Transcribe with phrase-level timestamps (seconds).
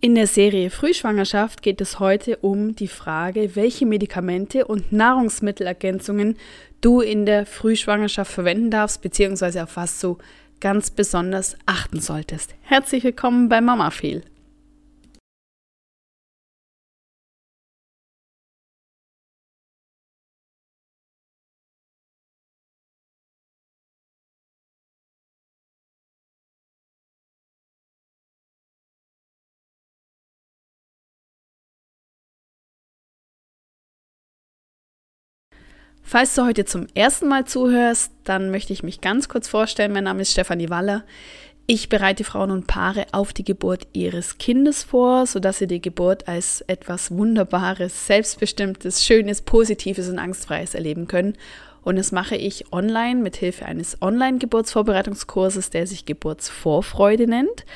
[0.00, 6.36] In der Serie Frühschwangerschaft geht es heute um die Frage, welche Medikamente und Nahrungsmittelergänzungen
[6.80, 10.18] du in der Frühschwangerschaft verwenden darfst, beziehungsweise auf was du
[10.60, 12.54] ganz besonders achten solltest.
[12.62, 14.22] Herzlich willkommen bei Mama Feel.
[36.10, 39.92] Falls du heute zum ersten Mal zuhörst, dann möchte ich mich ganz kurz vorstellen.
[39.92, 41.04] Mein Name ist Stefanie Waller.
[41.66, 46.26] Ich bereite Frauen und Paare auf die Geburt ihres Kindes vor, sodass sie die Geburt
[46.26, 51.34] als etwas Wunderbares, Selbstbestimmtes, Schönes, Positives und Angstfreies erleben können.
[51.82, 57.66] Und das mache ich online mit Hilfe eines Online-Geburtsvorbereitungskurses, der sich Geburtsvorfreude nennt,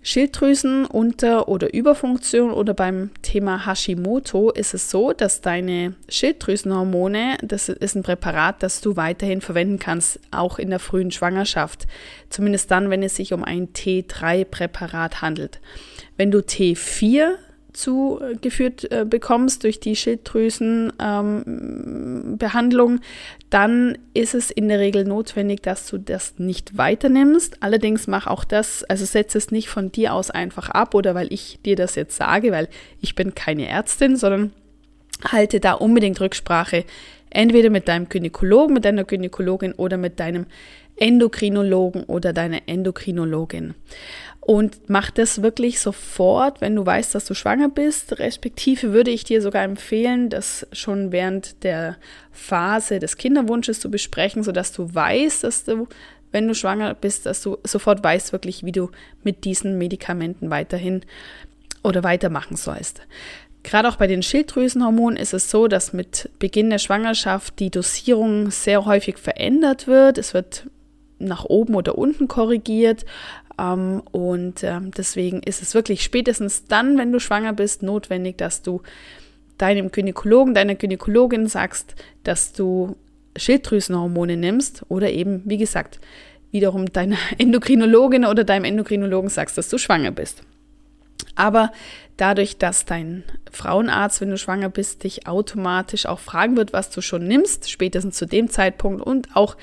[0.04, 7.70] Schilddrüsen unter- oder Überfunktion oder beim Thema Hashimoto ist es so, dass deine Schilddrüsenhormone, das
[7.70, 11.86] ist ein Präparat, das du weiterhin verwenden kannst, auch in der frühen Schwangerschaft.
[12.30, 15.60] Zumindest dann, wenn es sich um ein T3-Präparat handelt.
[16.18, 17.36] Wenn du T4
[17.74, 23.00] zugeführt äh, bekommst durch die Schilddrüsenbehandlung, ähm,
[23.50, 27.58] dann ist es in der Regel notwendig, dass du das nicht weiternimmst.
[27.62, 31.32] Allerdings mach auch das, also setze es nicht von dir aus einfach ab oder weil
[31.32, 32.68] ich dir das jetzt sage, weil
[33.00, 34.54] ich bin keine Ärztin, sondern
[35.24, 36.86] halte da unbedingt Rücksprache,
[37.30, 40.46] entweder mit deinem Gynäkologen, mit deiner Gynäkologin oder mit deinem
[40.98, 43.76] Endokrinologen oder deiner Endokrinologin.
[44.52, 48.20] Und mach das wirklich sofort, wenn du weißt, dass du schwanger bist.
[48.20, 51.96] Respektive würde ich dir sogar empfehlen, das schon während der
[52.34, 55.88] Phase des Kinderwunsches zu besprechen, sodass du weißt, dass du,
[56.34, 58.90] wenn du schwanger bist, dass du sofort weißt wirklich, wie du
[59.24, 61.00] mit diesen Medikamenten weiterhin
[61.82, 63.00] oder weitermachen sollst.
[63.64, 68.52] Gerade auch bei den Schilddrüsenhormonen ist es so, dass mit Beginn der Schwangerschaft die Dosierung
[68.52, 70.18] sehr häufig verändert wird.
[70.18, 70.66] Es wird
[71.20, 73.06] nach oben oder unten korrigiert.
[73.60, 78.62] Ähm, und ähm, deswegen ist es wirklich spätestens dann, wenn du schwanger bist, notwendig, dass
[78.62, 78.82] du
[79.58, 82.96] deinem Gynäkologen, deiner Gynäkologin sagst, dass du
[83.36, 86.00] Schilddrüsenhormone nimmst oder eben, wie gesagt,
[86.52, 90.44] wiederum deiner Endokrinologin oder deinem Endokrinologen sagst, dass du schwanger bist.
[91.36, 91.72] Aber
[92.18, 97.02] dadurch, dass dein Frauenarzt, wenn du schwanger bist, dich automatisch auch fragen wird, was du
[97.02, 99.58] schon nimmst, spätestens zu dem Zeitpunkt und auch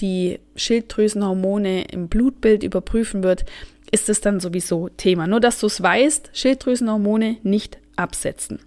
[0.00, 3.44] die Schilddrüsenhormone im Blutbild überprüfen wird,
[3.90, 5.26] ist es dann sowieso Thema.
[5.26, 8.60] Nur dass du es weißt, Schilddrüsenhormone nicht absetzen.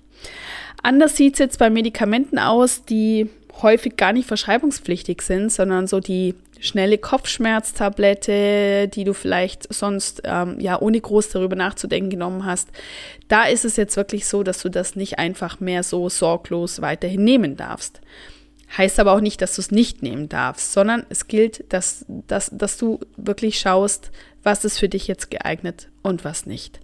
[0.83, 3.29] Anders sieht es jetzt bei Medikamenten aus, die
[3.61, 10.59] häufig gar nicht verschreibungspflichtig sind, sondern so die schnelle Kopfschmerztablette, die du vielleicht sonst ähm,
[10.59, 12.69] ja ohne groß darüber nachzudenken genommen hast.
[13.27, 17.23] Da ist es jetzt wirklich so, dass du das nicht einfach mehr so sorglos weiterhin
[17.23, 18.01] nehmen darfst.
[18.77, 22.49] Heißt aber auch nicht, dass du es nicht nehmen darfst, sondern es gilt, dass, dass,
[22.53, 24.11] dass du wirklich schaust,
[24.43, 26.79] was ist für dich jetzt geeignet und was nicht.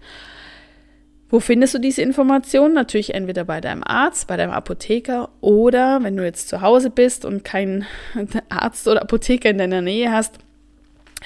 [1.30, 2.74] Wo findest du diese Informationen?
[2.74, 7.26] Natürlich entweder bei deinem Arzt, bei deinem Apotheker oder wenn du jetzt zu Hause bist
[7.26, 7.86] und keinen
[8.50, 10.38] Arzt oder Apotheker in deiner Nähe hast,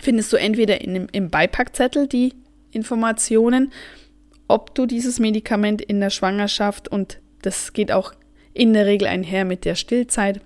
[0.01, 2.33] findest du entweder in, im Beipackzettel die
[2.71, 3.71] Informationen
[4.51, 8.13] ob du dieses Medikament in der Schwangerschaft und das geht auch
[8.53, 10.41] in der Regel einher mit der Stillzeit,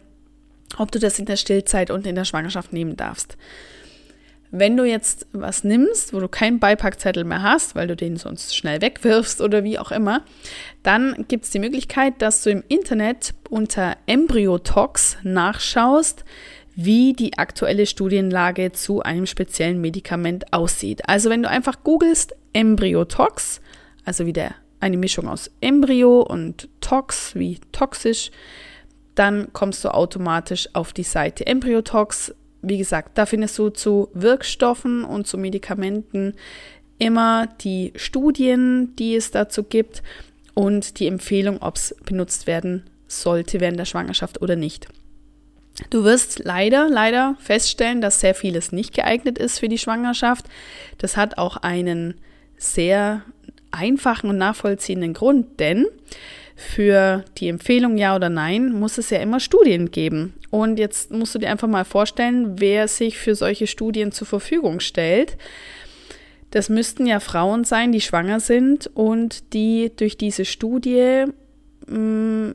[0.77, 3.35] ob du das in der Stillzeit und in der Schwangerschaft nehmen darfst.
[4.57, 8.55] Wenn du jetzt was nimmst, wo du keinen Beipackzettel mehr hast, weil du den sonst
[8.55, 10.23] schnell wegwirfst oder wie auch immer,
[10.81, 16.23] dann gibt es die Möglichkeit, dass du im Internet unter Embryotox nachschaust,
[16.73, 21.07] wie die aktuelle Studienlage zu einem speziellen Medikament aussieht.
[21.07, 23.59] Also wenn du einfach googelst Embryotox,
[24.05, 28.31] also wieder eine Mischung aus Embryo und Tox, wie toxisch,
[29.15, 32.33] dann kommst du automatisch auf die Seite Embryotox.
[32.67, 36.33] Wie gesagt, da findest du zu Wirkstoffen und zu Medikamenten
[36.97, 40.01] immer die Studien, die es dazu gibt
[40.53, 44.87] und die Empfehlung, ob es benutzt werden sollte während der Schwangerschaft oder nicht.
[45.89, 50.45] Du wirst leider, leider feststellen, dass sehr vieles nicht geeignet ist für die Schwangerschaft.
[50.97, 52.15] Das hat auch einen
[52.57, 53.23] sehr
[53.71, 55.85] einfachen und nachvollziehenden Grund, denn
[56.55, 60.33] für die Empfehlung ja oder nein muss es ja immer Studien geben.
[60.49, 64.79] Und jetzt musst du dir einfach mal vorstellen, wer sich für solche Studien zur Verfügung
[64.79, 65.37] stellt.
[66.51, 71.25] Das müssten ja Frauen sein, die schwanger sind und die durch diese Studie
[71.87, 72.51] mm,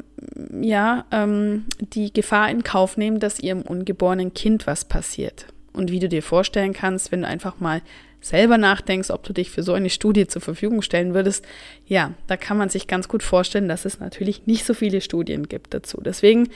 [0.62, 5.46] ja, ähm, die Gefahr in Kauf nehmen, dass ihrem ungeborenen Kind was passiert.
[5.74, 7.82] Und wie du dir vorstellen kannst, wenn du einfach mal
[8.20, 11.46] selber nachdenkst, ob du dich für so eine Studie zur Verfügung stellen würdest,
[11.86, 15.48] ja, da kann man sich ganz gut vorstellen, dass es natürlich nicht so viele Studien
[15.48, 16.00] gibt dazu.
[16.02, 16.48] Deswegen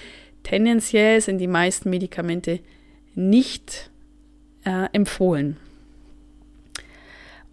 [0.42, 2.60] tendenziell sind die meisten Medikamente
[3.14, 3.90] nicht
[4.64, 5.56] äh, empfohlen.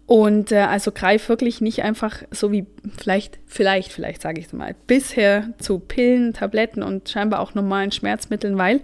[0.06, 2.66] Und äh, also greif wirklich nicht einfach so wie
[2.98, 7.92] vielleicht, vielleicht, vielleicht sage ich es mal, bisher zu Pillen, Tabletten und scheinbar auch normalen
[7.92, 8.82] Schmerzmitteln, weil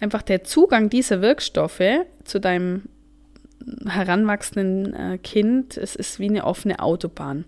[0.00, 2.82] einfach der Zugang dieser Wirkstoffe zu deinem
[3.86, 7.44] heranwachsenden äh, Kind, es ist wie eine offene Autobahn.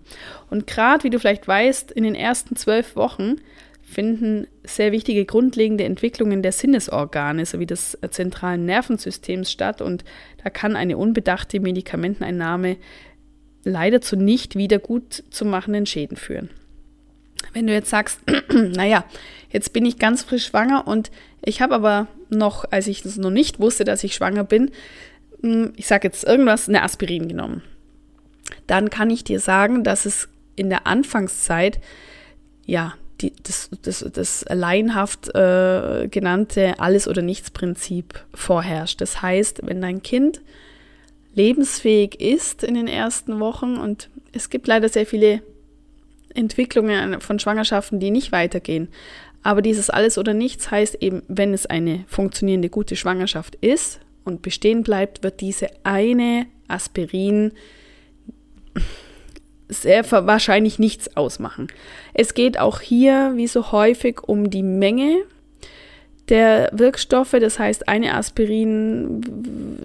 [0.49, 3.35] Und gerade, wie du vielleicht weißt, in den ersten zwölf Wochen
[3.81, 10.03] finden sehr wichtige grundlegende Entwicklungen der Sinnesorgane sowie des äh, zentralen Nervensystems statt und
[10.43, 12.77] da kann eine unbedachte Medikamenteneinnahme
[13.63, 16.49] leider zu nicht wieder gut zu machenden Schäden führen.
[17.53, 18.19] Wenn du jetzt sagst,
[18.51, 19.05] naja,
[19.49, 21.11] jetzt bin ich ganz frisch schwanger und
[21.43, 24.71] ich habe aber noch, als ich es noch nicht wusste, dass ich schwanger bin,
[25.75, 27.61] ich sage jetzt irgendwas, eine Aspirin genommen.
[28.67, 31.79] Dann kann ich dir sagen, dass es in der Anfangszeit
[32.65, 38.99] ja die, das, das, das laienhaft äh, genannte Alles- oder Nichts-Prinzip vorherrscht.
[39.01, 40.41] Das heißt, wenn dein Kind
[41.33, 45.41] lebensfähig ist in den ersten Wochen und es gibt leider sehr viele
[46.33, 48.89] Entwicklungen von Schwangerschaften, die nicht weitergehen.
[49.43, 54.41] Aber dieses Alles oder Nichts heißt eben, wenn es eine funktionierende, gute Schwangerschaft ist und
[54.41, 57.53] bestehen bleibt, wird diese eine Aspirin
[59.69, 61.67] sehr wahrscheinlich nichts ausmachen.
[62.13, 65.23] Es geht auch hier, wie so häufig, um die Menge
[66.29, 67.35] der Wirkstoffe.
[67.39, 69.21] Das heißt, eine Aspirin,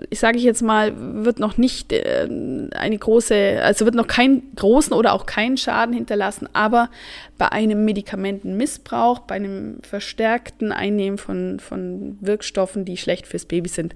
[0.09, 0.93] ich sage ich jetzt mal,
[1.25, 2.29] wird noch nicht äh,
[2.73, 6.91] eine große, also wird noch keinen großen oder auch keinen Schaden hinterlassen, aber
[7.37, 13.95] bei einem Medikamentenmissbrauch, bei einem verstärkten Einnehmen von, von Wirkstoffen, die schlecht fürs Baby sind,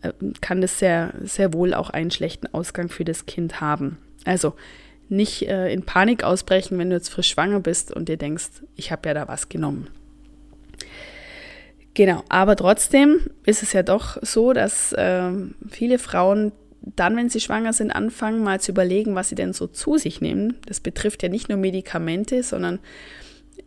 [0.00, 3.98] äh, kann das sehr, sehr wohl auch einen schlechten Ausgang für das Kind haben.
[4.24, 4.54] Also
[5.08, 8.90] nicht äh, in Panik ausbrechen, wenn du jetzt frisch schwanger bist und dir denkst, ich
[8.90, 9.88] habe ja da was genommen.
[11.94, 15.30] Genau, aber trotzdem ist es ja doch so, dass äh,
[15.70, 19.66] viele Frauen dann, wenn sie schwanger sind, anfangen mal zu überlegen, was sie denn so
[19.66, 20.58] zu sich nehmen.
[20.66, 22.80] Das betrifft ja nicht nur Medikamente, sondern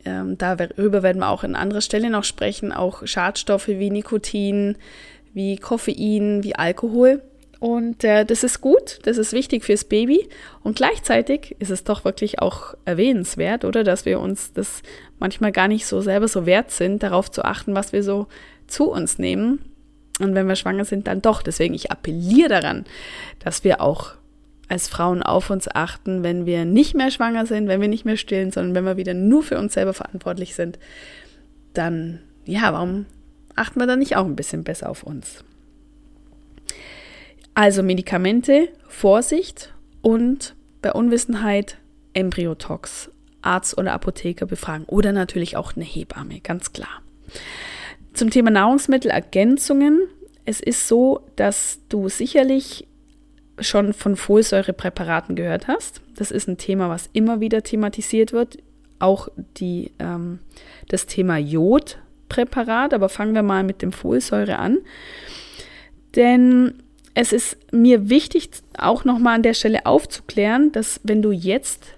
[0.05, 4.77] ähm, darüber werden wir auch an anderer Stelle noch sprechen, auch Schadstoffe wie Nikotin,
[5.33, 7.21] wie Koffein, wie Alkohol.
[7.59, 10.27] Und äh, das ist gut, das ist wichtig fürs Baby.
[10.61, 13.83] Und gleichzeitig ist es doch wirklich auch erwähnenswert, oder?
[13.83, 14.81] Dass wir uns das
[15.19, 18.27] manchmal gar nicht so selber so wert sind, darauf zu achten, was wir so
[18.67, 19.59] zu uns nehmen.
[20.19, 21.41] Und wenn wir schwanger sind, dann doch.
[21.41, 22.85] Deswegen, ich appelliere daran,
[23.39, 24.13] dass wir auch
[24.67, 28.17] als Frauen auf uns achten, wenn wir nicht mehr schwanger sind, wenn wir nicht mehr
[28.17, 30.79] stillen, sondern wenn wir wieder nur für uns selber verantwortlich sind,
[31.73, 33.05] dann, ja, warum
[33.55, 35.43] achten wir dann nicht auch ein bisschen besser auf uns?
[37.53, 41.77] Also Medikamente, Vorsicht und bei Unwissenheit
[42.13, 43.11] Embryotox,
[43.45, 47.01] Arzt oder Apotheker befragen oder natürlich auch eine Hebamme, ganz klar.
[48.13, 50.01] Zum Thema Nahrungsmittelergänzungen.
[50.45, 52.87] Es ist so, dass du sicherlich
[53.59, 56.01] schon von Folsäurepräparaten gehört hast.
[56.15, 58.57] Das ist ein Thema, was immer wieder thematisiert wird.
[58.99, 60.39] Auch die, ähm,
[60.87, 62.93] das Thema Jodpräparat.
[62.93, 64.77] Aber fangen wir mal mit dem Folsäure an.
[66.15, 66.83] Denn
[67.13, 71.94] es ist mir wichtig, auch nochmal an der Stelle aufzuklären, dass wenn du jetzt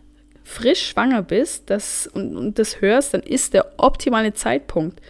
[0.47, 5.01] frisch schwanger bist das, und, und das hörst, dann ist der optimale Zeitpunkt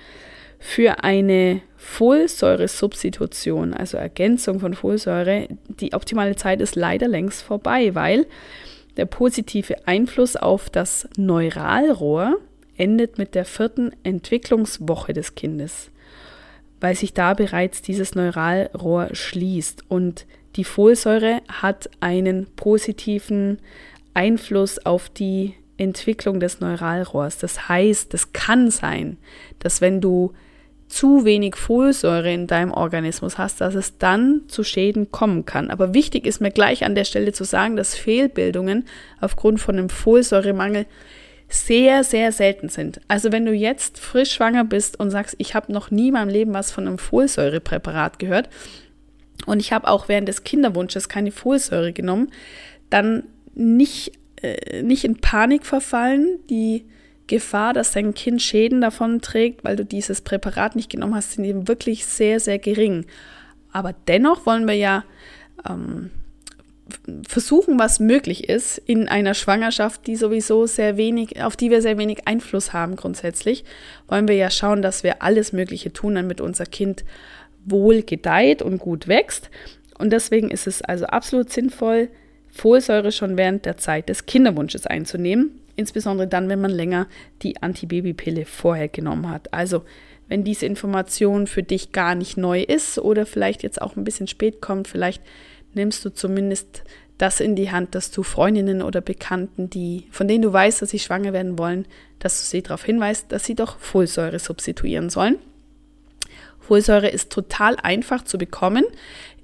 [0.58, 8.26] für eine Folsäuresubstitution, also Ergänzung von Folsäure, die optimale Zeit ist leider längst vorbei, weil
[8.98, 12.38] der positive Einfluss auf das Neuralrohr
[12.76, 15.92] endet mit der vierten Entwicklungswoche des Kindes,
[16.82, 19.84] weil sich da bereits dieses Neuralrohr schließt.
[19.88, 20.26] Und
[20.56, 23.60] die Folsäure hat einen positiven
[24.18, 27.38] Einfluss auf die Entwicklung des Neuralrohrs.
[27.38, 29.18] Das heißt, es kann sein,
[29.60, 30.34] dass wenn du
[30.88, 35.70] zu wenig Folsäure in deinem Organismus hast, dass es dann zu Schäden kommen kann.
[35.70, 38.86] Aber wichtig ist mir gleich an der Stelle zu sagen, dass Fehlbildungen
[39.22, 40.88] aufgrund von einem Folsäuremangel
[41.48, 43.00] sehr, sehr selten sind.
[43.08, 46.30] Also wenn du jetzt frisch schwanger bist und sagst, ich habe noch nie in meinem
[46.30, 48.50] Leben was von einem Folsäurepräparat gehört
[49.46, 52.32] und ich habe auch während des Kinderwunsches keine Folsäure genommen,
[52.90, 53.24] dann
[53.58, 56.40] nicht, äh, nicht in Panik verfallen.
[56.50, 56.86] Die
[57.28, 61.44] Gefahr, dass dein Kind Schäden davon trägt, weil du dieses Präparat nicht genommen hast, sind
[61.44, 63.06] eben wirklich sehr, sehr gering.
[63.72, 65.04] Aber dennoch wollen wir ja
[65.68, 66.10] ähm,
[67.28, 71.98] versuchen, was möglich ist in einer Schwangerschaft, die sowieso sehr wenig, auf die wir sehr
[71.98, 73.66] wenig Einfluss haben grundsätzlich,
[74.08, 77.04] wollen wir ja schauen, dass wir alles Mögliche tun, damit unser Kind
[77.66, 79.50] wohl gedeiht und gut wächst.
[79.98, 82.10] Und deswegen ist es also absolut sinnvoll,
[82.58, 87.08] Folsäure schon während der Zeit des Kinderwunsches einzunehmen insbesondere dann, wenn man länger
[87.44, 89.54] die Antibabypille vorher genommen hat.
[89.54, 89.86] Also
[90.28, 94.28] wenn diese Information für dich gar nicht neu ist oder vielleicht jetzt auch ein bisschen
[94.28, 95.22] spät kommt, vielleicht
[95.74, 96.84] nimmst du zumindest
[97.18, 100.90] das in die Hand, dass du Freundinnen oder Bekannten, die, von denen du weißt, dass
[100.90, 101.86] sie schwanger werden wollen,
[102.20, 105.38] dass du sie darauf hinweist, dass sie doch Folsäure substituieren sollen.
[106.60, 108.84] Folsäure ist total einfach zu bekommen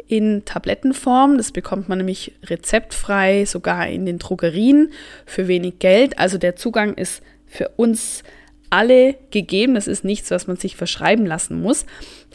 [0.07, 1.37] in Tablettenform.
[1.37, 4.91] Das bekommt man nämlich rezeptfrei, sogar in den Drogerien
[5.25, 6.19] für wenig Geld.
[6.19, 8.23] Also der Zugang ist für uns
[8.69, 9.75] alle gegeben.
[9.75, 11.85] Das ist nichts, was man sich verschreiben lassen muss.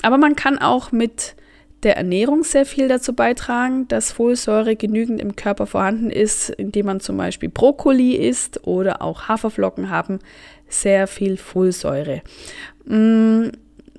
[0.02, 1.34] Aber man kann auch mit
[1.82, 7.00] der Ernährung sehr viel dazu beitragen, dass Folsäure genügend im Körper vorhanden ist, indem man
[7.00, 10.18] zum Beispiel Brokkoli isst oder auch Haferflocken haben
[10.68, 12.22] sehr viel Folsäure.
[12.84, 13.48] Mm,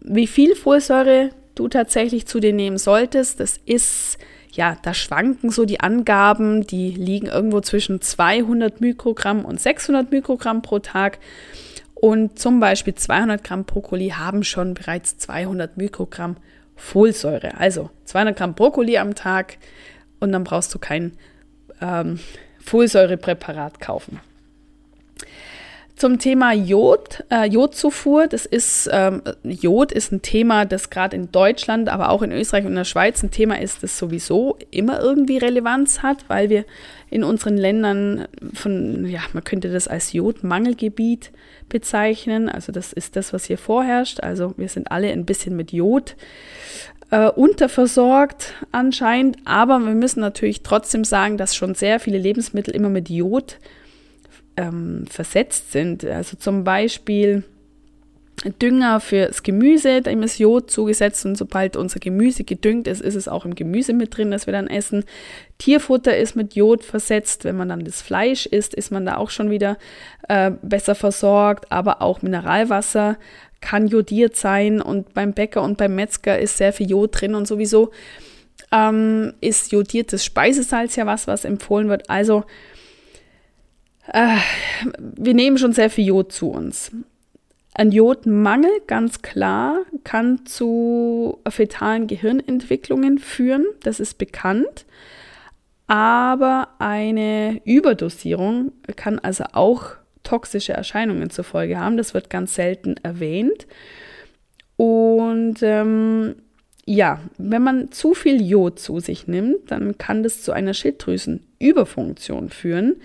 [0.02, 3.40] wie viel Folsäure du tatsächlich zu dir nehmen solltest.
[3.40, 4.18] Das ist,
[4.52, 10.62] ja, da schwanken so die Angaben, die liegen irgendwo zwischen 200 Mikrogramm und 600 Mikrogramm
[10.62, 11.20] pro Tag.
[11.94, 16.38] Und zum Beispiel 200 Gramm Brokkoli haben schon bereits 200 Mikrogramm
[16.78, 17.58] Folsäure.
[17.58, 19.58] Also 200 Gramm Brokkoli am Tag
[20.22, 21.12] und dann brauchst du kein
[21.82, 22.20] ähm,
[22.60, 24.22] Folsäurepräparat kaufen.
[26.00, 28.28] Zum Thema Jod, äh, Jodzufuhr.
[28.28, 32.64] Das ist, ähm, Jod ist ein Thema, das gerade in Deutschland, aber auch in Österreich
[32.64, 36.64] und in der Schweiz ein Thema ist, das sowieso immer irgendwie Relevanz hat, weil wir
[37.10, 41.32] in unseren Ländern von, ja, man könnte das als Jodmangelgebiet
[41.68, 42.48] bezeichnen.
[42.48, 44.22] Also das ist das, was hier vorherrscht.
[44.22, 46.16] Also wir sind alle ein bisschen mit Jod
[47.12, 52.88] äh, unterversorgt anscheinend, aber wir müssen natürlich trotzdem sagen, dass schon sehr viele Lebensmittel immer
[52.88, 53.58] mit Jod
[54.60, 56.06] ähm, versetzt sind.
[56.06, 57.44] Also zum Beispiel
[58.62, 63.28] Dünger fürs Gemüse, da ist Jod zugesetzt und sobald unser Gemüse gedüngt ist, ist es
[63.28, 65.04] auch im Gemüse mit drin, das wir dann essen.
[65.58, 67.44] Tierfutter ist mit Jod versetzt.
[67.44, 69.78] Wenn man dann das Fleisch isst, ist man da auch schon wieder
[70.28, 71.72] äh, besser versorgt.
[71.72, 73.18] Aber auch Mineralwasser
[73.62, 77.46] kann jodiert sein und beim Bäcker und beim Metzger ist sehr viel Jod drin und
[77.46, 77.92] sowieso
[78.72, 82.10] ähm, ist jodiertes Speisesalz ja was, was empfohlen wird.
[82.10, 82.46] Also
[84.14, 84.38] äh,
[85.00, 86.92] wir nehmen schon sehr viel Jod zu uns.
[87.74, 93.66] Ein Jodmangel, ganz klar, kann zu fetalen Gehirnentwicklungen führen.
[93.84, 94.86] Das ist bekannt.
[95.88, 101.98] Aber eine Überdosierung kann also auch toxische Erscheinungen zur Folge haben.
[101.98, 103.66] Das wird ganz selten erwähnt.
[104.76, 106.36] Und ähm,
[106.86, 112.50] ja, wenn man zu viel Jod zu sich nimmt, dann kann das zu einer Schilddrüsenüberfunktion
[112.50, 112.98] führen,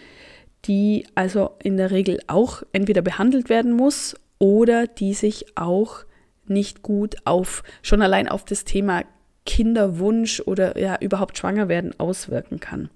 [0.67, 6.05] die also in der Regel auch entweder behandelt werden muss oder die sich auch
[6.47, 9.03] nicht gut auf, schon allein auf das Thema
[9.47, 12.91] Kinderwunsch oder ja überhaupt schwanger werden auswirken kann.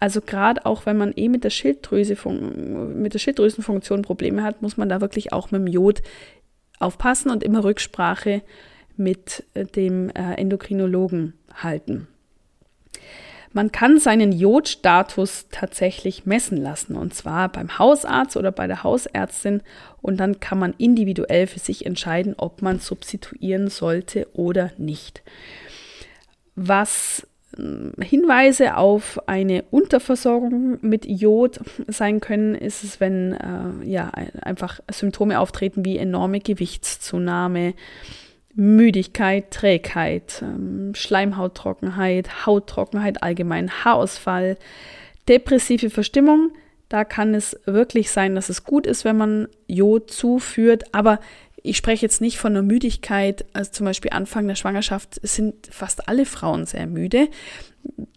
[0.00, 4.76] Also gerade auch wenn man eh mit der Schilddrüse mit der Schilddrüsenfunktion Probleme hat, muss
[4.76, 6.02] man da wirklich auch mit dem Jod
[6.78, 8.42] aufpassen und immer Rücksprache
[8.96, 12.06] mit äh, dem äh, Endokrinologen halten.
[13.52, 19.62] Man kann seinen Jodstatus tatsächlich messen lassen und zwar beim Hausarzt oder bei der Hausärztin
[20.02, 25.22] und dann kann man individuell für sich entscheiden, ob man substituieren sollte oder nicht.
[26.54, 27.26] Was
[28.00, 34.10] Hinweise auf eine Unterversorgung mit Jod sein können, ist es, wenn äh, ja,
[34.42, 37.74] einfach Symptome auftreten wie enorme Gewichtszunahme,
[38.58, 44.58] Müdigkeit, Trägheit, ähm, Schleimhauttrockenheit, Hauttrockenheit allgemein, Haarausfall,
[45.28, 46.50] depressive Verstimmung.
[46.88, 51.20] Da kann es wirklich sein, dass es gut ist, wenn man Jod zuführt, aber
[51.62, 56.08] ich spreche jetzt nicht von einer Müdigkeit, also zum Beispiel Anfang der Schwangerschaft sind fast
[56.08, 57.28] alle Frauen sehr müde.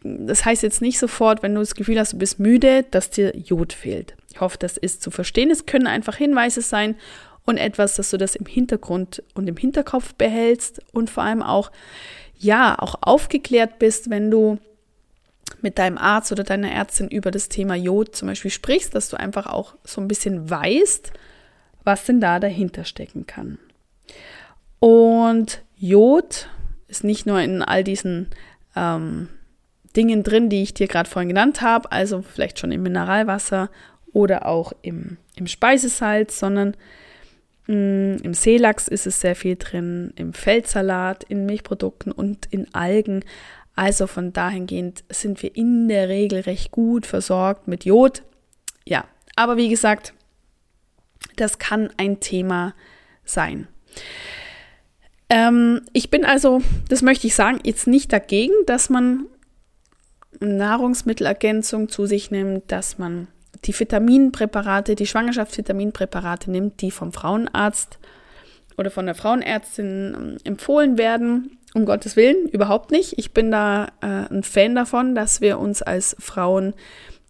[0.03, 3.35] Das heißt jetzt nicht sofort, wenn du das Gefühl hast, du bist müde, dass dir
[3.37, 4.15] Jod fehlt.
[4.31, 5.51] Ich hoffe, das ist zu verstehen.
[5.51, 6.95] Es können einfach Hinweise sein
[7.45, 11.71] und etwas, dass du das im Hintergrund und im Hinterkopf behältst und vor allem auch,
[12.37, 14.59] ja, auch aufgeklärt bist, wenn du
[15.61, 19.19] mit deinem Arzt oder deiner Ärztin über das Thema Jod zum Beispiel sprichst, dass du
[19.19, 21.11] einfach auch so ein bisschen weißt,
[21.83, 23.57] was denn da dahinter stecken kann.
[24.79, 26.47] Und Jod
[26.87, 28.27] ist nicht nur in all diesen
[28.75, 29.29] ähm,
[29.95, 33.69] Dingen drin, die ich dir gerade vorhin genannt habe, also vielleicht schon im Mineralwasser
[34.13, 36.75] oder auch im, im Speisesalz, sondern
[37.67, 43.23] im Seelachs ist es sehr viel drin, im Feldsalat, in Milchprodukten und in Algen.
[43.75, 48.23] Also von dahingehend sind wir in der Regel recht gut versorgt mit Jod.
[48.85, 50.13] Ja, aber wie gesagt,
[51.35, 52.73] das kann ein Thema
[53.23, 53.67] sein.
[55.29, 59.27] Ähm, ich bin also, das möchte ich sagen, jetzt nicht dagegen, dass man
[60.41, 63.27] Nahrungsmittelergänzung zu sich nimmt, dass man
[63.65, 67.99] die Vitaminpräparate, die Schwangerschaftsvitaminpräparate nimmt, die vom Frauenarzt
[68.77, 71.57] oder von der Frauenärztin ähm, empfohlen werden.
[71.73, 73.17] Um Gottes Willen, überhaupt nicht.
[73.17, 76.73] Ich bin da äh, ein Fan davon, dass wir uns als Frauen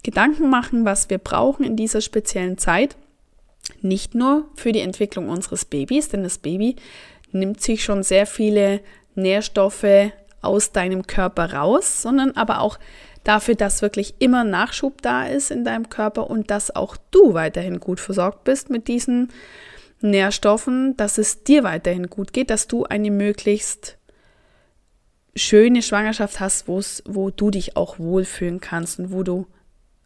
[0.03, 2.95] Gedanken machen, was wir brauchen in dieser speziellen Zeit.
[3.81, 6.75] Nicht nur für die Entwicklung unseres Babys, denn das Baby
[7.31, 8.81] nimmt sich schon sehr viele
[9.13, 12.79] Nährstoffe aus deinem Körper raus, sondern aber auch
[13.23, 17.79] dafür, dass wirklich immer Nachschub da ist in deinem Körper und dass auch du weiterhin
[17.79, 19.29] gut versorgt bist mit diesen
[20.01, 23.97] Nährstoffen, dass es dir weiterhin gut geht, dass du eine möglichst
[25.35, 29.47] schöne Schwangerschaft hast, wo du dich auch wohlfühlen kannst und wo du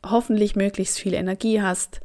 [0.06, 2.02] hoffentlich möglichst viel Energie hast,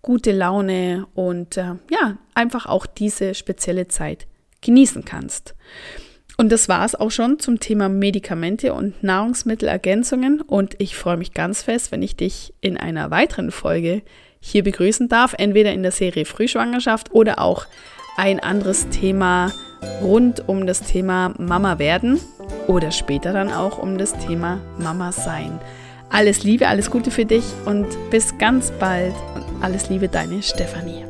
[0.00, 4.26] gute Laune und äh, ja, einfach auch diese spezielle Zeit
[4.62, 5.54] genießen kannst.
[6.40, 10.40] Und das war es auch schon zum Thema Medikamente und Nahrungsmittelergänzungen.
[10.40, 14.02] Und ich freue mich ganz fest, wenn ich dich in einer weiteren Folge
[14.38, 17.66] hier begrüßen darf, entweder in der Serie Frühschwangerschaft oder auch
[18.16, 19.52] ein anderes Thema
[20.00, 22.20] rund um das Thema Mama werden
[22.68, 25.58] oder später dann auch um das Thema Mama sein.
[26.08, 31.07] Alles Liebe, alles Gute für dich und bis ganz bald und alles Liebe, deine Stefanie.